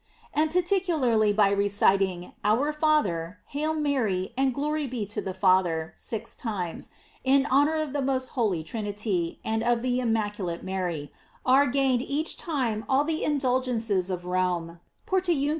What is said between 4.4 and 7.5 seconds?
"Glory be to the Father," six times, in